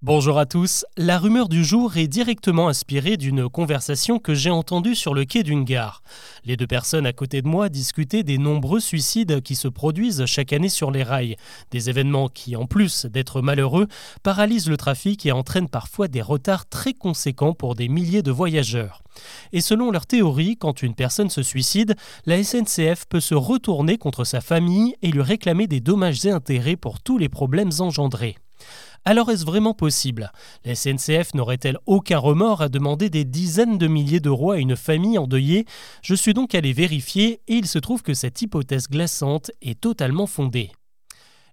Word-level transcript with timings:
Bonjour 0.00 0.38
à 0.38 0.46
tous. 0.46 0.86
La 0.96 1.18
rumeur 1.18 1.48
du 1.48 1.64
jour 1.64 1.96
est 1.96 2.06
directement 2.06 2.68
inspirée 2.68 3.16
d'une 3.16 3.48
conversation 3.48 4.20
que 4.20 4.32
j'ai 4.32 4.48
entendue 4.48 4.94
sur 4.94 5.12
le 5.12 5.24
quai 5.24 5.42
d'une 5.42 5.64
gare. 5.64 6.04
Les 6.44 6.56
deux 6.56 6.68
personnes 6.68 7.04
à 7.04 7.12
côté 7.12 7.42
de 7.42 7.48
moi 7.48 7.68
discutaient 7.68 8.22
des 8.22 8.38
nombreux 8.38 8.78
suicides 8.78 9.40
qui 9.42 9.56
se 9.56 9.66
produisent 9.66 10.24
chaque 10.24 10.52
année 10.52 10.68
sur 10.68 10.92
les 10.92 11.02
rails. 11.02 11.34
Des 11.72 11.90
événements 11.90 12.28
qui, 12.28 12.54
en 12.54 12.64
plus 12.66 13.06
d'être 13.06 13.42
malheureux, 13.42 13.88
paralysent 14.22 14.68
le 14.68 14.76
trafic 14.76 15.26
et 15.26 15.32
entraînent 15.32 15.68
parfois 15.68 16.06
des 16.06 16.22
retards 16.22 16.68
très 16.68 16.94
conséquents 16.94 17.52
pour 17.52 17.74
des 17.74 17.88
milliers 17.88 18.22
de 18.22 18.30
voyageurs. 18.30 19.02
Et 19.52 19.60
selon 19.60 19.90
leur 19.90 20.06
théorie, 20.06 20.56
quand 20.56 20.80
une 20.80 20.94
personne 20.94 21.28
se 21.28 21.42
suicide, 21.42 21.96
la 22.24 22.44
SNCF 22.44 23.06
peut 23.08 23.18
se 23.18 23.34
retourner 23.34 23.98
contre 23.98 24.22
sa 24.22 24.40
famille 24.40 24.94
et 25.02 25.10
lui 25.10 25.22
réclamer 25.22 25.66
des 25.66 25.80
dommages 25.80 26.24
et 26.24 26.30
intérêts 26.30 26.76
pour 26.76 27.00
tous 27.00 27.18
les 27.18 27.28
problèmes 27.28 27.72
engendrés. 27.80 28.36
Alors 29.10 29.30
est-ce 29.30 29.46
vraiment 29.46 29.72
possible? 29.72 30.30
La 30.66 30.74
SNCF 30.74 31.32
n'aurait-elle 31.32 31.78
aucun 31.86 32.18
remords 32.18 32.60
à 32.60 32.68
demander 32.68 33.08
des 33.08 33.24
dizaines 33.24 33.78
de 33.78 33.86
milliers 33.86 34.20
d'euros 34.20 34.50
à 34.50 34.58
une 34.58 34.76
famille 34.76 35.16
endeuillée? 35.16 35.64
Je 36.02 36.14
suis 36.14 36.34
donc 36.34 36.54
allé 36.54 36.74
vérifier 36.74 37.40
et 37.48 37.54
il 37.54 37.66
se 37.66 37.78
trouve 37.78 38.02
que 38.02 38.12
cette 38.12 38.42
hypothèse 38.42 38.86
glaçante 38.86 39.50
est 39.62 39.80
totalement 39.80 40.26
fondée. 40.26 40.72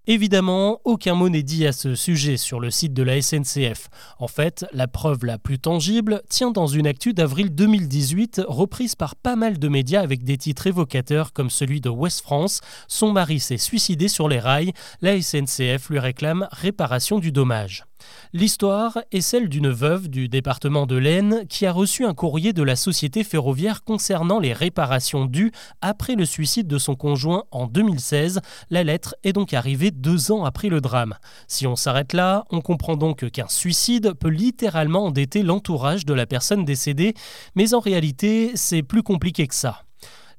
Évidemment, 0.07 0.81
aucun 0.83 1.15
mot 1.15 1.29
n'est 1.29 1.41
dit 1.41 1.65
à 1.65 1.71
ce 1.71 1.95
sujet 1.95 2.37
sur 2.37 2.59
le 2.59 2.69
site 2.69 2.93
de 2.93 3.01
la 3.01 3.19
SNCF. 3.21 3.89
En 4.19 4.27
fait, 4.27 4.65
la 4.71 4.87
preuve 4.87 5.25
la 5.25 5.39
plus 5.39 5.57
tangible 5.57 6.21
tient 6.29 6.51
dans 6.51 6.67
une 6.67 6.85
actu 6.85 7.13
d'avril 7.13 7.53
2018 7.55 8.43
reprise 8.47 8.93
par 8.93 9.15
pas 9.15 9.35
mal 9.35 9.57
de 9.57 9.67
médias 9.67 10.01
avec 10.01 10.23
des 10.23 10.37
titres 10.37 10.67
évocateurs 10.67 11.33
comme 11.33 11.49
celui 11.49 11.81
de 11.81 11.89
West 11.89 12.21
France. 12.21 12.61
Son 12.87 13.11
mari 13.11 13.39
s'est 13.39 13.57
suicidé 13.57 14.07
sur 14.07 14.29
les 14.29 14.39
rails, 14.39 14.73
la 15.01 15.19
SNCF 15.19 15.89
lui 15.89 15.97
réclame 15.97 16.47
réparation 16.51 17.17
du 17.17 17.31
dommage. 17.31 17.85
L'histoire 18.33 18.99
est 19.11 19.21
celle 19.21 19.49
d'une 19.49 19.69
veuve 19.69 20.09
du 20.09 20.27
département 20.27 20.85
de 20.85 20.95
l'Aisne 20.95 21.45
qui 21.47 21.65
a 21.65 21.71
reçu 21.71 22.05
un 22.05 22.13
courrier 22.13 22.53
de 22.53 22.63
la 22.63 22.75
société 22.75 23.23
ferroviaire 23.23 23.83
concernant 23.83 24.39
les 24.39 24.53
réparations 24.53 25.25
dues 25.25 25.51
après 25.81 26.15
le 26.15 26.25
suicide 26.25 26.67
de 26.67 26.77
son 26.77 26.95
conjoint 26.95 27.45
en 27.51 27.67
2016. 27.67 28.41
La 28.69 28.83
lettre 28.83 29.15
est 29.23 29.33
donc 29.33 29.53
arrivée 29.53 29.91
deux 29.91 30.31
ans 30.31 30.45
après 30.45 30.69
le 30.69 30.81
drame. 30.81 31.15
Si 31.47 31.65
on 31.67 31.75
s'arrête 31.75 32.13
là, 32.13 32.45
on 32.51 32.61
comprend 32.61 32.97
donc 32.97 33.29
qu'un 33.29 33.47
suicide 33.47 34.13
peut 34.13 34.29
littéralement 34.29 35.05
endetter 35.05 35.43
l'entourage 35.43 36.05
de 36.05 36.13
la 36.13 36.25
personne 36.25 36.65
décédée, 36.65 37.13
mais 37.55 37.73
en 37.73 37.79
réalité 37.79 38.51
c'est 38.55 38.83
plus 38.83 39.03
compliqué 39.03 39.47
que 39.47 39.55
ça. 39.55 39.85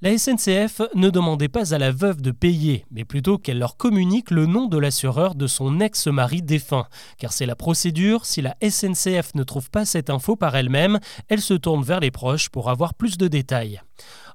La 0.02 0.16
SNCF 0.18 0.82
ne 0.94 1.08
demandait 1.08 1.48
pas 1.48 1.72
à 1.72 1.78
la 1.78 1.90
veuve 1.90 2.20
de 2.20 2.30
payer, 2.30 2.84
mais 2.90 3.06
plutôt 3.06 3.38
qu'elle 3.38 3.58
leur 3.58 3.78
communique 3.78 4.30
le 4.30 4.44
nom 4.44 4.66
de 4.66 4.76
l'assureur 4.76 5.34
de 5.34 5.46
son 5.46 5.80
ex-mari 5.80 6.42
défunt. 6.42 6.86
Car 7.18 7.32
c'est 7.32 7.46
la 7.46 7.56
procédure, 7.56 8.26
si 8.26 8.42
la 8.42 8.56
SNCF 8.62 9.34
ne 9.34 9.42
trouve 9.42 9.70
pas 9.70 9.86
cette 9.86 10.10
info 10.10 10.36
par 10.36 10.54
elle-même, 10.54 11.00
elle 11.28 11.40
se 11.40 11.54
tourne 11.54 11.82
vers 11.82 12.00
les 12.00 12.10
proches 12.10 12.50
pour 12.50 12.68
avoir 12.68 12.92
plus 12.92 13.16
de 13.16 13.26
détails. 13.26 13.80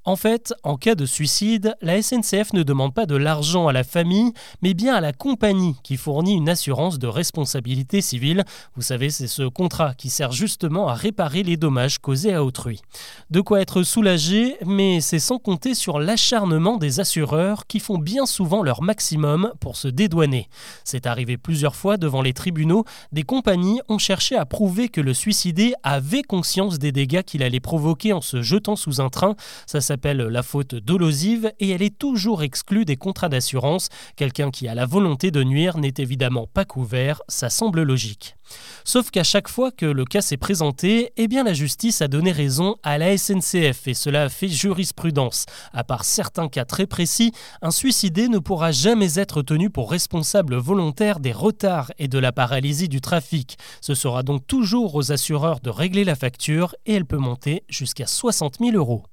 En 0.04 0.16
fait, 0.16 0.52
en 0.64 0.78
cas 0.78 0.96
de 0.96 1.06
suicide, 1.06 1.76
la 1.82 2.02
SNCF 2.02 2.54
ne 2.54 2.64
demande 2.64 2.92
pas 2.92 3.06
de 3.06 3.16
l'argent 3.16 3.68
à 3.68 3.74
la 3.74 3.84
famille, 3.84 4.34
mais 4.64 4.74
bien 4.74 4.96
à 4.96 5.02
la 5.02 5.14
compagnie 5.14 5.76
qui 5.84 5.96
fournit 5.96 6.34
une 6.34 6.50
assurance 6.50 6.98
de 6.98 7.06
responsabilité 7.06 8.02
civile. 8.02 8.44
Vous 8.76 8.82
savez, 8.82 9.12
c'est 9.12 9.28
ce 9.28 9.44
contrat 9.44 9.94
qui 9.94 10.10
sert 10.10 10.32
justement 10.32 10.88
à 10.88 10.96
réparer 10.96 11.44
les 11.44 11.56
dommages 11.56 12.00
causés 12.00 12.34
à 12.34 12.44
autrui. 12.44 12.82
De 13.30 13.42
quoi 13.42 13.62
être 13.62 13.84
soulagé, 13.84 14.58
mais 14.66 15.02
c'est 15.02 15.20
sans 15.20 15.38
compter 15.38 15.76
sur 15.76 16.00
l'acharnement 16.00 16.78
des 16.78 17.00
assureurs 17.00 17.68
qui 17.68 17.80
font 17.80 18.00
bien 18.00 18.26
souvent 18.26 18.64
leur 18.64 18.82
maximum 18.82 19.54
pour 19.60 19.76
se 19.76 19.88
dédouaner. 19.88 20.50
C'est 20.84 21.06
arrivé 21.06 21.38
plusieurs 21.38 21.76
fois 21.76 21.98
devant 21.98 22.24
les 22.24 22.34
tribunaux, 22.34 22.86
des 23.12 23.24
compagnies 23.24 23.82
ont 23.88 24.00
cherché 24.00 24.36
à 24.36 24.48
prouver 24.48 24.90
que 24.90 25.00
le 25.00 25.14
suicidé 25.14 25.76
avait 25.84 26.24
conscience 26.24 26.80
des 26.80 26.92
dégâts 26.92 27.22
qu'il 27.22 27.44
allait 27.44 27.60
provoquer 27.60 28.14
en 28.14 28.22
se 28.22 28.42
jetant 28.42 28.76
sous 28.76 29.00
un 29.00 29.10
train. 29.10 29.36
Ça 29.68 29.91
s'appelle 29.92 30.22
la 30.22 30.42
faute 30.42 30.74
dolosive 30.74 31.52
et 31.60 31.72
elle 31.72 31.82
est 31.82 31.98
toujours 31.98 32.44
exclue 32.44 32.86
des 32.86 32.96
contrats 32.96 33.28
d'assurance. 33.28 33.90
Quelqu'un 34.16 34.50
qui 34.50 34.70
a 34.70 34.74
la 34.74 34.86
volonté 34.86 35.32
de 35.32 35.44
nuire 35.44 35.78
n'est 35.78 35.96
évidemment 35.98 36.48
pas 36.48 36.64
couvert, 36.64 37.22
ça 37.28 37.50
semble 37.50 37.82
logique. 37.82 38.38
Sauf 38.86 39.12
qu'à 39.12 39.26
chaque 39.26 39.50
fois 39.50 39.70
que 39.70 39.86
le 39.86 40.06
cas 40.06 40.22
s'est 40.22 40.38
présenté, 40.38 41.12
eh 41.18 41.28
bien 41.28 41.44
la 41.44 41.52
justice 41.52 42.02
a 42.02 42.08
donné 42.08 42.32
raison 42.32 42.78
à 42.84 42.98
la 42.98 43.18
SNCF 43.18 43.86
et 43.88 43.94
cela 43.94 44.24
a 44.24 44.30
fait 44.30 44.48
jurisprudence. 44.48 45.46
À 45.74 45.84
part 45.84 46.06
certains 46.06 46.48
cas 46.48 46.64
très 46.64 46.88
précis, 46.88 47.34
un 47.62 47.72
suicidé 47.72 48.30
ne 48.30 48.40
pourra 48.40 48.72
jamais 48.72 49.20
être 49.20 49.42
tenu 49.42 49.70
pour 49.70 49.92
responsable 49.92 50.56
volontaire 50.56 51.20
des 51.20 51.34
retards 51.34 51.92
et 52.00 52.08
de 52.08 52.18
la 52.18 52.32
paralysie 52.32 52.88
du 52.88 53.02
trafic. 53.02 53.58
Ce 53.82 53.94
sera 53.94 54.24
donc 54.24 54.48
toujours 54.48 54.96
aux 54.96 55.12
assureurs 55.12 55.60
de 55.60 55.70
régler 55.70 56.06
la 56.06 56.16
facture 56.16 56.76
et 56.86 56.94
elle 56.94 57.06
peut 57.06 57.18
monter 57.18 57.64
jusqu'à 57.68 58.08
60 58.08 58.60
000 58.62 58.78
euros. 58.78 59.04